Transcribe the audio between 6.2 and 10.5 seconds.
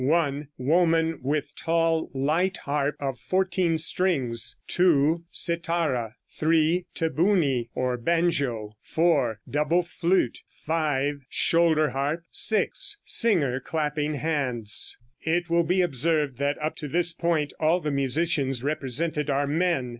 (3) Te bouni, or banjo. (4) Double flute.